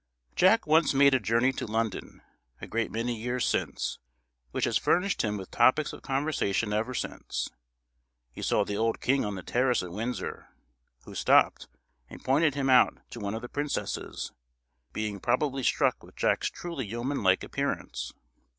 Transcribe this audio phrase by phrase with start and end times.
[0.35, 2.23] Jack once made a journey to London,
[2.59, 3.99] a great many years since,
[4.49, 7.51] which has furnished him with topics of conversation ever since.
[8.31, 10.47] He saw the old king on the terrace at Windsor,
[11.03, 11.67] who stopped,
[12.09, 14.31] and pointed him out to one of the princesses,
[14.91, 18.11] being probably struck with Jack's truly yeoman like appearance.